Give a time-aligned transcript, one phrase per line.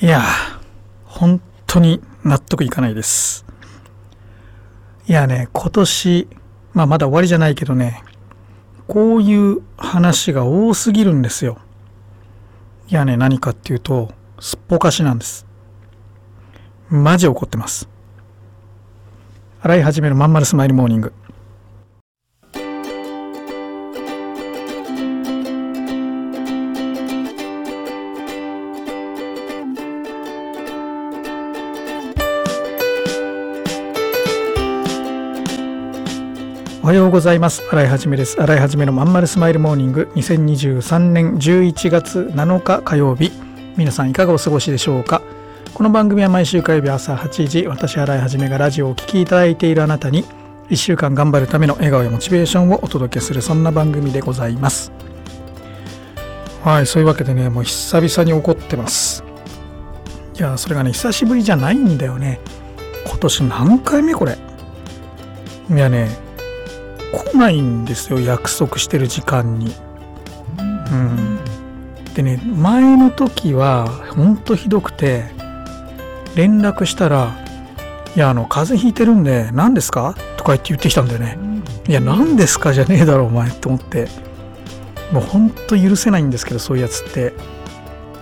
[0.00, 0.22] いや
[1.04, 3.44] 本当に納得いかないです。
[5.08, 6.28] いやね今年
[6.72, 8.04] まあまだ終わりじゃないけどね
[8.86, 11.58] こういう話が多すぎるんですよ。
[12.88, 15.46] いやね何かっていうとすっぽかしなんです。
[16.88, 17.88] マジ怒ってます。
[19.60, 21.12] 洗い始めるまんまるスマイルモーニング。
[36.88, 37.62] はようございます。
[37.70, 38.40] 洗い始めです。
[38.40, 40.10] 洗い始めのまんまるスマイルモーニング。
[40.14, 43.30] 2023年11月7日火曜日。
[43.76, 45.20] 皆さんいかがお過ごしでしょうか？
[45.74, 50.24] この番組は毎週火曜日朝8時私洗い始めがラジオをお聴きいただいているあなたに
[50.70, 54.90] 1週間頑張るための笑顔やモチベーションをお届けするそんな番組でございます。
[56.64, 59.22] はいそういうわけでねもう久々に怒ってます。
[60.38, 62.40] いやそれがね久しぶりじゃないんだよね。
[63.06, 64.38] 今年何回目これ？
[65.70, 66.26] いやね
[67.12, 69.74] 来ないんですよ約束してる時間に。
[70.58, 71.38] うん、
[72.14, 75.24] でね前の時はほんとひどくて
[76.34, 77.36] 連絡したら
[78.16, 81.38] 「いやあの風邪ひいてるんで何ですか?」とか言って言ってきたんだよね。
[81.88, 82.72] いや何ですか？
[82.72, 84.08] じゃねえだろお前って思って
[85.12, 87.32] もうほんと許せないんですけどそういうやつって。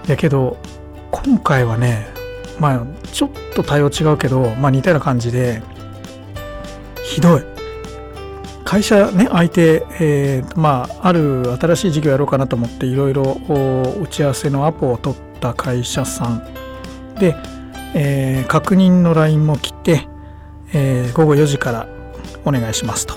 [0.07, 0.57] やけど
[1.11, 2.07] 今回はね
[2.61, 5.63] まあちょっと対応違うけどまあ似たような感じで
[7.03, 7.43] ひどい。
[8.67, 13.39] 会社ね相手、えー、まあある新しい事業やろうかなと思っていろいろ
[14.03, 16.43] 打ち合わせのアポを取った会社さん。
[17.15, 17.37] で、
[17.95, 20.09] えー、確認の LINE も来て、
[20.75, 21.89] えー、午後4時から
[22.45, 23.15] お願いしますと。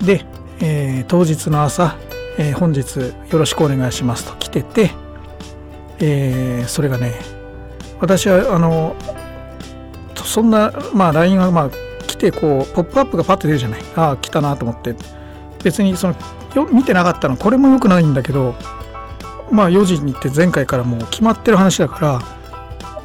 [0.00, 0.24] で、
[0.60, 1.96] えー、当日の朝、
[2.38, 3.00] えー、本日
[3.32, 4.36] よろしくお願いしますと。
[4.36, 4.92] 来てて、
[5.98, 7.14] えー、それがね
[8.00, 8.94] 私はあの
[10.14, 11.70] そんな、まあ、LINE はまあ
[12.30, 13.80] てこうポップアップがパッと出るじゃない。
[13.96, 14.94] ああ来たなと思って。
[15.62, 16.14] 別にその
[16.54, 18.54] よ見てなかったのこれも良くないんだけど
[19.50, 22.20] まあ4時に行って前回からもう決まってる話だから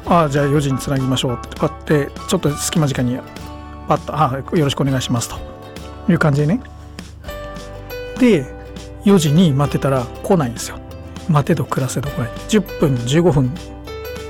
[0.06, 3.18] ああじゃあ4時につなぎましょうってパッてちょっと隙間時間に
[3.86, 5.36] パッとああよろしくお願いしますと。
[6.10, 6.60] いう感じでね。
[8.18, 8.44] で
[9.04, 10.78] 4時に待ってたら来ないんですよ。
[11.28, 12.30] 待てど暮らせど来ない。
[12.48, 13.52] 10分15分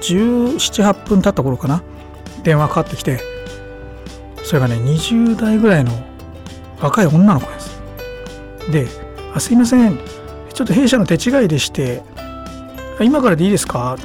[0.03, 1.83] 1718分経った頃かな。
[2.43, 3.21] 電話かかってきて
[4.49, 5.93] それがね20代ぐらいの
[6.81, 7.83] 若い女の子です。
[8.73, 8.89] で
[9.37, 9.99] 「あすいません。
[10.55, 12.03] ちょっと弊社の手違いでして
[12.99, 13.99] 今からでいいですか?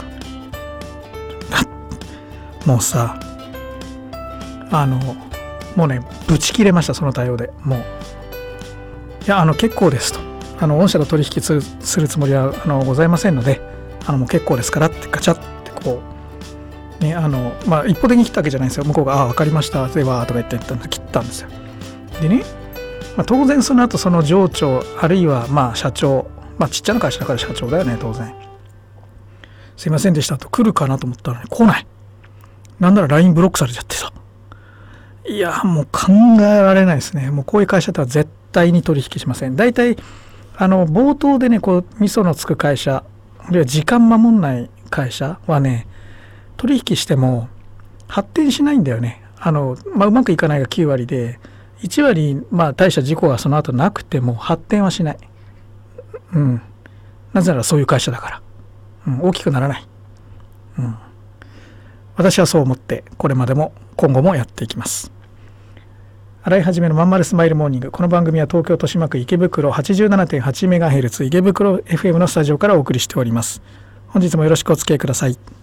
[2.67, 3.17] 」もうさ
[4.69, 5.15] あの
[5.77, 7.49] もうねブチ切れましたその対応で。
[7.63, 7.83] もうい
[9.25, 10.19] やあの結構ですと。
[10.59, 11.53] あの御社と取引す
[12.01, 13.61] るつもりはあのございませんので
[14.05, 16.12] あのもう結構ですからってガチャってこう
[17.03, 18.85] ね、あの、まあ、一方的に切ったわけじゃないんですよ。
[18.85, 21.49] 向こうが、ああ、分かりました、では、とか言って言った切ったんですよ。
[22.21, 22.43] でね、
[23.15, 26.27] まあ、当然その後、その上長、あるいは、まあ、社長、
[26.57, 28.33] まあ、ちっちゃな会社だから社長だよね、当然。
[29.75, 31.87] すいませんでしたと来るかなと思ったらね、来ない。
[32.79, 34.11] なんなら LINE ブロックされちゃってさ。
[35.27, 37.31] いや、もう考えられないですね。
[37.31, 39.55] もうこういう会社とは絶対に取引しません。
[39.55, 39.97] 大体、
[40.55, 43.03] あの、冒頭でね、こう、味噌のつく会社、
[43.39, 45.87] あるいは時間守んない会社はね、
[46.57, 47.47] 取引しても
[48.07, 49.21] 発展しないんだよね。
[49.39, 51.39] あの、まあ、うまくいかないが9割で、
[51.81, 55.17] 1割、まあ、大した事故がその後なくても発展はしない。
[56.33, 56.61] うん。
[57.33, 58.41] なぜならそういう会社だから。
[59.07, 59.85] うん、大きくならない。
[60.79, 60.95] うん。
[62.15, 65.11] 私はそう思って、これまでも今後もやっていきます。
[66.43, 67.91] 洗い始めのまんまるスマイルモーニング。
[67.91, 73.61] この番組は東京豊島区池袋 87.8MHz 池袋 FM のスタジオからお送りしております。
[74.07, 75.62] 本日もよろしくお付き合いください。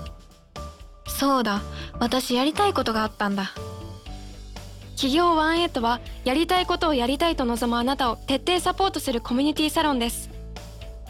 [1.21, 1.61] そうだ。
[1.99, 3.51] 私やりたいことがあったんだ。
[4.95, 10.31] 企業ワンエイトはやりたいことをやりたいと望むあなたを徹底サポートするコミュニティサロンです。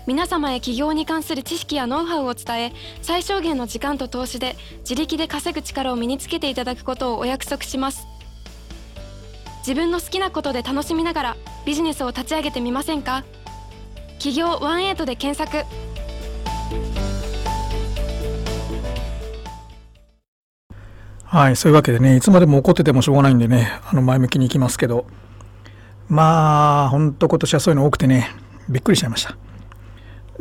[0.06, 8.06] 皆様へ起業に関する知識やノウハウを伝え最小限の時間と投資で自力で稼ぐ力を身につけていただくことをお約束します。
[9.60, 13.24] 自分の好きなことで楽しみながらビジネスを立ち上げてみませんか？
[14.16, 15.66] 企業ワンエイトで検索。
[21.32, 25.06] はい、そういうわけでね、いつまでも怒っててもしょうがないんでね、あの前向きに行きますけど、
[26.10, 28.28] まあ、ほんと今年はそういうの多くてね、
[28.68, 29.38] びっくりしちゃいました。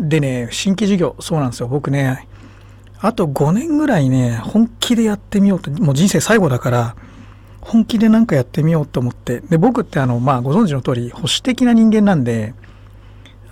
[0.00, 1.68] でね、新規事業、そうなんですよ。
[1.68, 2.26] 僕ね、
[2.98, 6.96] あと5年ぐらいね、本気でやってみようと、もう人生最後だから、
[7.60, 12.52] 本気で何かやってみようと思って、で、僕ってあの、まあ、ご存知の通り、保守的な人間なんで、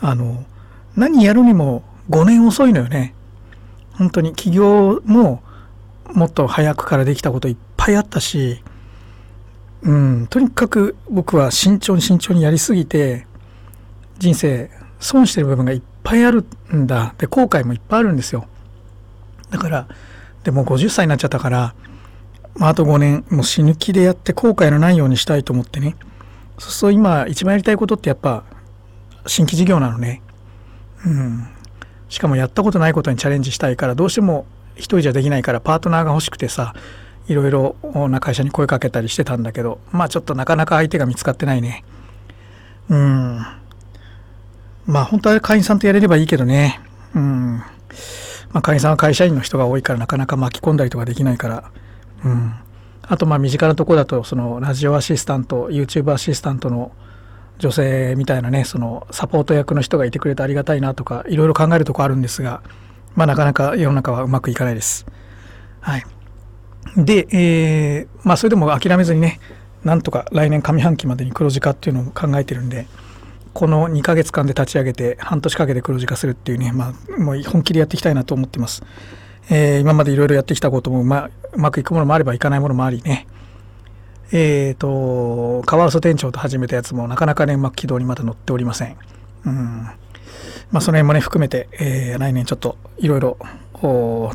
[0.00, 0.44] あの、
[0.96, 3.14] 何やるにも5年遅いのよね。
[3.93, 5.44] 本当に、起業も
[6.13, 8.63] もっと早くからできたこといっぱいあったし、
[9.83, 13.27] うん、とにかく僕は慎重に慎重にやりすぎて、
[14.19, 16.45] 人生損してる部分がいっぱいある
[16.75, 17.15] んだ。
[17.19, 18.47] で、後悔もいっぱいあるんですよ。
[19.51, 19.89] だから、
[20.45, 21.75] でも50歳になっちゃったから、
[22.57, 25.97] まあ、あと5年、もう死ぬ気でやって後悔のないようにしたいと思ってね。
[26.59, 28.43] そうすると今一番やりたいことってやっぱ
[29.27, 30.23] 新規事業なのね。
[31.07, 31.49] うん。
[32.09, 34.47] しかもやったことないことにチャレンジしたいからどうしても
[34.79, 36.75] 一人じゃできないからパートナーが欲しくてさ
[37.27, 37.77] いろいろ
[38.09, 41.85] な会社に声かけたりしてたんだけどまあちょっとなかなか相手が見つかってないね。
[42.89, 43.39] うん。
[44.87, 46.81] まあ本当は会員さんとやれればいいけどね。
[47.15, 47.59] うん。
[47.59, 47.67] ま
[48.55, 51.71] あ会員さんは会社員の人が多いからなかなか巻き込んだりとかできないから。
[52.25, 52.55] うん。
[53.03, 56.93] あとまあ身近なとこだとそのラジオアシスタント YouTube アシスタントの
[57.59, 62.63] 女性みたいなねそのサポート役の人がいてくれてありがたいなとかいろいろ考えるとこあるんですが
[63.15, 65.07] まあ、なかなか世の中はうまくいかないです。
[65.81, 66.05] はい。
[66.97, 69.41] で、えー、まあ、それでも諦めずにね、
[69.85, 72.87] なんとか来年上半期までに黒字化っていうのを考えてるんで、
[73.55, 78.83] この2ヶ月間で立ち上げて、半年かけて黒字化するっていうね、まあ、もう本気でやっていきたいなと思ってます。
[79.51, 83.27] えー、今までいろいろやってきたことも、ま、うまくいくものもあればいかないものもありね、
[84.31, 88.97] えっ、ー、と、カワウソ店長と始めたやつもなかなかね、うまく軌道にまだ乗っておりません。
[89.47, 89.89] うん。
[90.70, 93.38] まあ、その辺もね、含めて、えー、来年ちょっといろいろ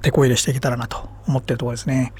[0.02, 2.14] 手こ入れしていけたらなと思ってるところですね。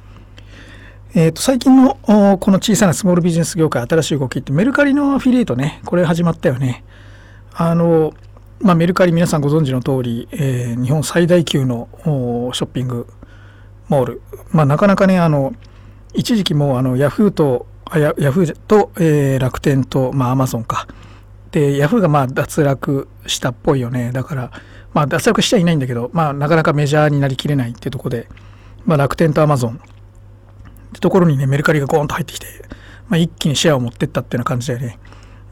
[1.16, 1.96] えー、と最近の
[2.40, 6.84] この小さなスモールビジネス業界新しい動きってメルカリのアフィリエイトね、これ始まったよね。
[7.54, 8.14] あの、
[8.60, 11.88] まあ、メルカリ皆さんご存知の通り、えー、日本最大級の
[12.54, 13.08] ショッピング
[13.90, 14.22] モール。
[14.52, 15.54] まあ、なかなかね、あの、
[16.14, 20.88] 一時期もうあのヤフーと、ヤヤフーと、えー、楽天と、まあ、アマゾンか。
[21.54, 24.12] で、ヤフーがまあ脱落したっぽいよね。
[24.12, 24.52] だから、
[24.94, 28.28] まあ脱落しちゃいないんだけど、まあなかなかメジャーになりきれないっていうとこで、
[28.86, 29.78] まあ楽天とアマゾンっ
[30.94, 32.48] てところにね、メルカリがゴーンと入ってきて、
[33.08, 35.00] まあ一気にシェアを持ってったっていうような感じだよね。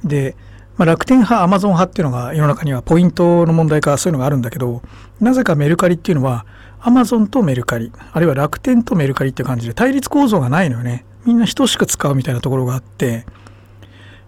[0.04, 0.36] で、
[0.78, 4.82] まあ、楽天派、アマゾン派っていうのが世の中にはポイントの問題かそういうのがあるんだけど、
[5.20, 6.48] なぜかメルカリっていうのは、
[6.80, 11.06] アマゾンとメルカリ、あるいは楽天とメルカリっていう感じで対立構造がないのよね。
[11.26, 13.28] みんな等しく使うみたいなところがあって、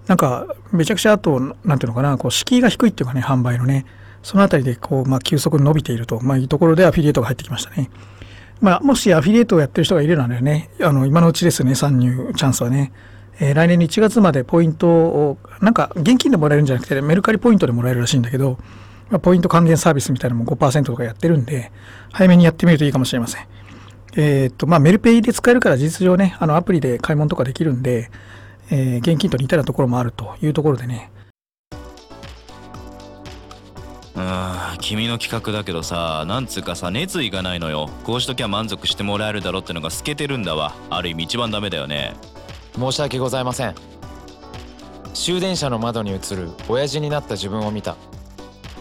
[0.07, 3.85] なんかめちゃくちゃあと何ていうのかなこう敷居が低いっていうかね販売のね
[4.23, 7.89] そのあたりでこう、まあ、急速に伸びていると、まあ、いうところでアフィリエイトが入ってきましたね。
[8.61, 12.94] まあ、もしアフィリエイトをやってる人がいるのはね、あの今のうちですね、参入チャンスはね、
[13.41, 18.57] えー、来年1月までポイントを、なんか現金でもらえるんじゃなくて、メルカリポイントでもらえるらしいんだけど、
[19.09, 21.73] まあ、ポイント還元サービスみたいなのも5%とかやってるんで、
[22.13, 23.45] 早めにやってみるといいかもしれません。
[24.15, 28.09] えっ、と、まあ、メルペイで使えるから事実上ね、あのアプリで買い物とかできるんで、
[28.75, 31.12] えー、現金と似たようなところもあるというところでね。
[34.16, 37.88] うん君の企画だけどさなんつうかさ熱意がないのよ。
[38.04, 40.74] こうしときゃ満足してもらえるだろってのが透けてるんだわ。
[40.90, 42.15] ある意味一番ダメだよね。
[42.75, 43.75] 申し訳ございません。
[45.13, 47.96] 終電車の窓に映る親父になった自分を見た。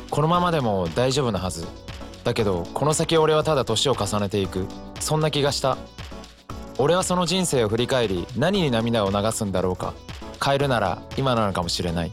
[0.08, 1.66] このままでも大丈夫なはず。
[2.24, 4.66] だけどこの先俺はただ年を重ねていく。
[5.00, 5.76] そんな気がした
[6.78, 9.94] 俺はその人生を振り返り何に涙を流すんだろうか。
[10.44, 12.10] 変えるなら今なのかもしれない。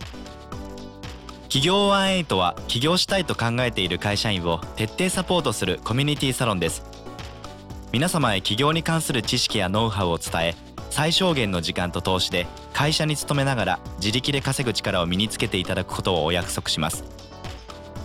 [1.43, 6.83] 企業18は起業したいと考えている会社員を徹底サポートするコミュニティサロンです。
[7.91, 10.55] 皆様へ起業に関する知識やノウハウを伝え
[10.91, 17.03] 最小限の時間と投資で会社に勤めながら自力で稼ぐ力を身につけていただくことをお約束します。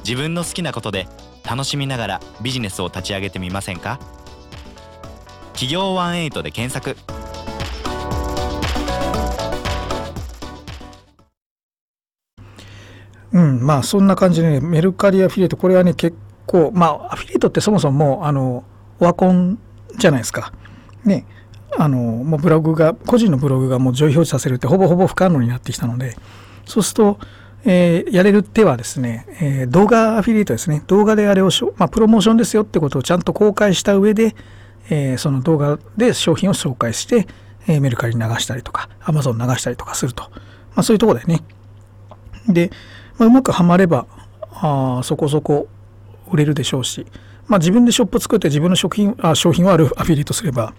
[0.07, 1.07] 自分の好きなことで
[1.45, 3.99] 楽しみながらビジネスを立ち上げてみませんか？
[5.55, 6.97] 企業ワンエイトで検索。
[13.33, 15.57] うんまあそんな感じで、ね、メルカリアフィリエイト。
[15.57, 18.65] これはね結構まあアフィリエイトってそもそもあの
[19.01, 19.59] オワコン
[19.97, 20.53] じゃないですか。
[21.05, 21.27] ね
[21.77, 26.17] あのもうブログが個人のブログがもう上位表示させるってほぼほぼ不可能になってきたので。
[26.67, 27.19] そうすると、
[27.65, 30.83] えー、やれる手はですね、えー、動画アフィリエイトですね。
[30.87, 34.35] 動画であれをまあ、プロモーションですよってことをちゃんと公開した上で
[34.91, 37.27] えー、その動画で商品を紹介して、
[37.67, 40.25] えー、メルカリに流したりとか、アマゾン流したりとかすると。
[40.75, 41.43] まあそういうところだよね。
[42.49, 42.71] で、
[43.19, 44.07] まあ、うまくはまれば、
[44.53, 45.69] あそこそこ
[46.31, 47.07] 売れるでしょうし、
[47.47, 50.75] まあ自分でショップ作って自分の食品あ商品をあるアフィリエイトすれば、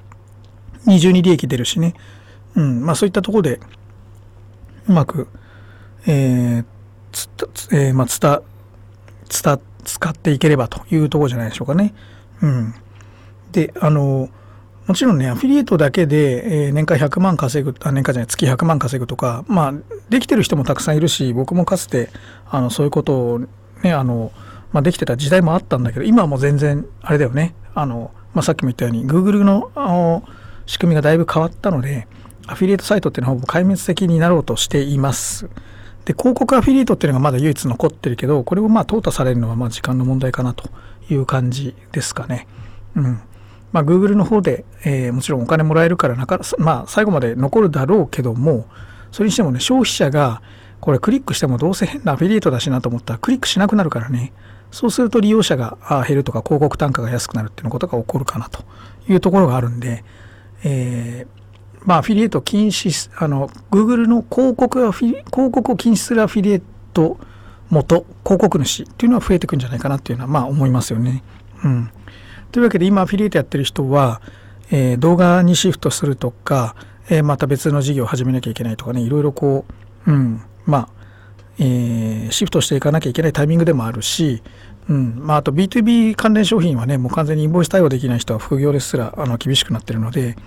[0.85, 1.95] 二重に利益出るしね。
[2.55, 2.85] うん。
[2.85, 3.59] まあそういったとこで、
[4.87, 5.27] うまく、
[6.05, 6.65] えー、
[7.11, 7.29] つ、
[7.71, 8.43] えー、まあ、つた、
[9.29, 11.93] つた、使っていければというとこじゃないでしょうかね。
[12.41, 12.73] うん。
[13.55, 14.29] で、あの、
[14.85, 19.73] もちろんね、アフィリエイトだけで、えー、年間100万稼ぐ、あ、年間じゃない、月100万稼ぐとか、まあ、
[20.09, 22.09] できてる人もたくさんいるし、僕もかつて、
[22.49, 23.39] あの、そういうことを
[23.81, 24.33] ね、あの、
[24.73, 30.23] まあ、できてた時代もあったんだけど、今はもう全然、あれだよね、あの、まあ、さっきも言ったように、Google の、あの、
[30.65, 32.07] 仕組みがだいぶ変わったので、
[32.47, 35.47] アフィリエイトサイトっていうのはほぼ壊滅的になろうとしています。
[36.03, 40.69] で、広告アフィリエイトっていうのがまだ唯一残ってるけど、これをまあ淘汰されるのはまあ時間の問題かなと
[41.09, 42.47] いう感じですかね。
[42.95, 43.21] うん。
[43.75, 48.67] まあ、Google の方で、えー、もちろんお金もらえるからなか、まあ、最後まで残るだろうけども、
[49.11, 50.41] それにしてもね、消費者が、
[50.79, 54.31] これクリックしてもどうせ変なアフィリエイトだしなと思ったらクリックしなくなるからね、
[54.71, 55.77] そうすると利用者が
[56.07, 58.63] 減るとか広告単価が安くなるっていうことが起こるかなと
[59.09, 60.05] いうところがあるんで、
[60.63, 66.61] えー、まあ、アフィリエイト禁止、あの、Google の広告アフィ広告を禁止するアフィリエイ
[66.93, 67.17] ト
[67.69, 71.23] 元、広告主っていうのは増えてくんじゃないかなっていうのは、まあ思いますよね。
[71.63, 71.89] うん。
[72.55, 74.21] というわけで今アフィリエイトやってる人は、
[74.71, 76.77] えー、動画にシフトするとか、
[77.09, 79.65] えー、また別の事業を始めなきゃいけないとかねいろいろこ
[80.07, 80.89] う、うん、まあ、
[81.59, 84.41] えー、シフトしていかなきゃいけないタイミングでもあるし、
[84.87, 90.37] うんまあ、あと B2B 関連商品はねもう完全にインボイス対応できない人は副業ですらあの厳しくなってるので、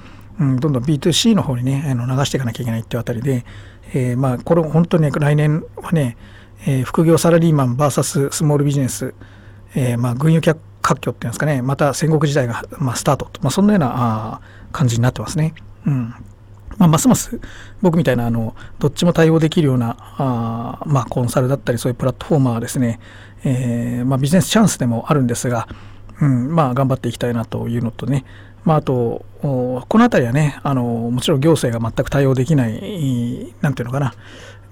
[0.40, 3.44] うん、どんどん B2C の方にねあの流していかなきゃいけないっていうあたりで、
[3.92, 6.16] えー、まあこれ本当に、ね、来年はね、
[6.66, 9.12] えー、副業サラリーマン VS スモールビジネス、
[9.74, 10.40] えー、まあ群雄
[10.88, 14.40] 割拠っていうんですかね、また戦国時代が、まあ、スタートと、まあ、そんなような
[14.72, 15.54] 感じになってますね。
[15.86, 16.14] うん。
[16.78, 17.40] まあ、ますます
[17.82, 23.00] 僕みたいなあのどっちも対応できるようなあ、まあ、コンサルだったりそういうプラットフォーマーはですね、
[23.42, 25.66] えーまあ、ビジネスチャンスでもあるんですが、
[26.20, 26.54] うん。
[26.54, 28.24] まあ、頑張っていきたいなというのとね、
[28.64, 34.14] まあ、あとこの辺りはねあのもちろん行政が全く対応できないなんていうのかな。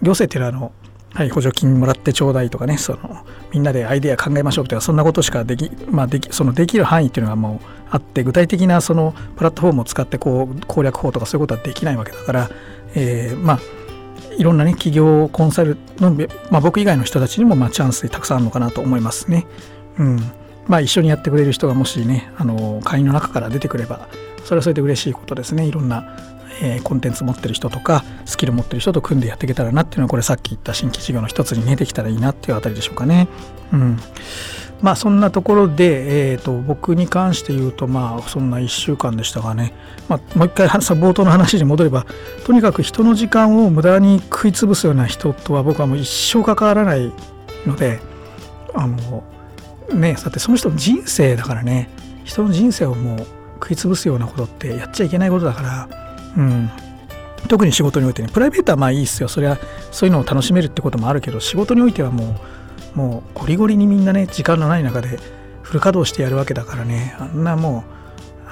[0.03, 0.73] 行政っていうのはあの
[1.17, 12.51] はい、補助金もらってちょうだいとかね、そのみんなでアイデア考えましょうとか、そんなことしかでき、まあ、できそのできる範囲っていうのがもうあって、具体的なそのプラットフォームを使ってこう攻略法とかそういうことはできないわけだから、
[12.95, 13.61] えー、まあ、
[14.37, 16.11] いろんなね、企業コンサルの、
[16.51, 19.47] まあ、僕以外の人たちにもまあチャンスでたくさんあるのかなと思いますね。
[19.99, 20.21] うん。
[20.67, 24.09] まあ、一緒にやってくれる人がもしね、あの会員の中から出てくれば、
[24.45, 25.65] それはそれで嬉しいことですね。
[25.65, 33.29] いろんなえー、コンテンツ持ってる人とかスキル持ってる人と組んでやっていけたらなっていうのはこれさっき言った新規事業の一つにねできたらいいなっていうあたりでしょうかね。
[33.73, 33.99] うん、
[34.81, 39.73] まあそんなところで、えーと、僕に関して言うとまあそんな1週間でしたがね、
[40.09, 42.07] まあ、もう一回 冒頭の話に戻れば
[42.45, 47.13] とにかく人の時間を無駄に食い潰すような人とは僕はもう一生関わらない
[47.67, 48.01] ので
[48.75, 49.25] あの
[49.93, 51.91] ねだってその人の人生だからね。
[52.27, 53.19] 人の人生をもう
[53.55, 56.06] 食い潰すようなことってやっちゃいけないことだから
[56.37, 56.71] うん、
[57.49, 59.29] 特に仕事においてねプライベートはまあいいっすよ。
[59.29, 59.59] それは
[59.91, 62.39] そういうのを楽しめるってこともあるけど仕事においてはも
[62.95, 65.19] うもうゴリゴリにみんなね時間のない中で
[65.63, 67.17] フル稼働してやるわけだからね。
[67.19, 67.85] あんなも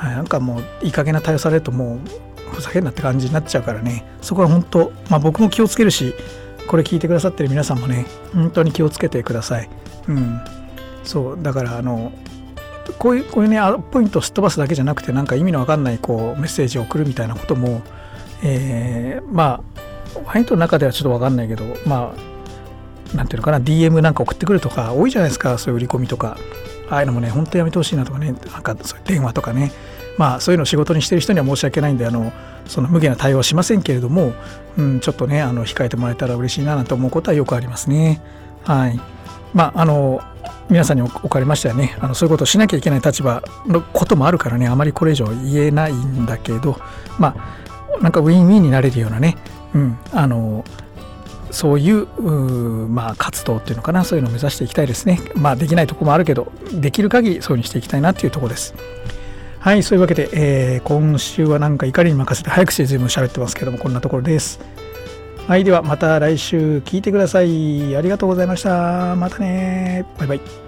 [0.00, 4.04] うなんかもういい加減な対応されるともうふざけんなって感じになっちゃうからね。
[4.20, 6.14] そこは本当まあ僕も気をつけるし
[6.66, 9.70] これ聞いてくださってる皆さんもね本当に気をつけてください。
[10.08, 10.40] うん。
[11.04, 12.12] そうだからあの
[12.98, 13.58] こういうこういうね
[13.90, 17.82] ポイントをすっ飛ばすだけじゃなくてなんか意味のわかんないこうメッセージを送るみたいなことも、
[18.42, 19.80] えー、まあ
[20.12, 22.14] ファイントの中ではちょっとわかんないけどま
[23.12, 26.36] あなんていうのかな DM なんか送ってくるとか多いじゃないですかそういう売り込みとか。
[26.90, 29.72] ああいうのもね本当やめてほしいなとかねなんかそういう電話とかね。
[30.16, 32.32] まあそういうのを仕事にしてる人には申し訳ないんであの
[32.66, 34.32] その無限な対応はしませんけれども、
[34.76, 38.22] うん、ちょっとねあの控えてもらえたら嬉しいななんて思うことはよくありますね。
[38.62, 39.00] はい。
[39.54, 40.20] まああの
[40.68, 41.96] 皆さんにおかれましてはね。
[42.00, 44.66] あのそういうことをしなきゃいけない立場のこともあるからね。
[44.66, 46.78] あまりこれ以上言えないんだけど。
[47.18, 49.36] まあなんかウィンウィンになれるようなね、
[49.72, 50.64] うん、あの
[51.50, 52.06] そういう
[52.88, 54.02] まあ、活動っていうのかな。
[54.02, 55.20] そういうのを目指していきたいですね。
[55.36, 58.74] まあできないとこもあるけどできる限りそういうふうにしていきたいなっていうところです。
[59.60, 59.82] はい。
[59.84, 64.58] そういうわけで、えー、今週はなんか怒りに任せて早口で随分喋ってますけどもこんなところです。
[65.46, 67.94] はい、ではまた来週聞いてください。
[67.94, 69.14] ありがとうございました。
[69.14, 70.06] またね。
[70.18, 70.63] バイバイ。